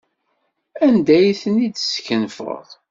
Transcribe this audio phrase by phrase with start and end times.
[0.85, 2.67] Anda ay ten-id-teskenfeḍ?